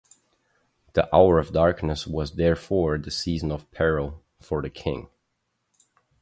[0.93, 5.09] The hour of darkness was therefore the season of peril for the king.